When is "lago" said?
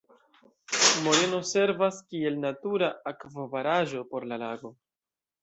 4.47-4.75